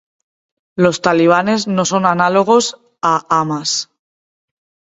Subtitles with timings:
[0.75, 2.65] Los talibanes no son análogos
[3.03, 3.91] a Hamas.